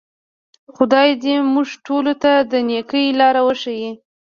[0.75, 3.91] خدای دې موږ ټولو ته د نیکۍ لار وښیي.